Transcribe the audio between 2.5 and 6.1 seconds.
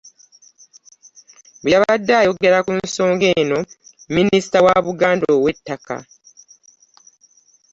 ku nsonga eno, minisita wa Buganda ow'ettaka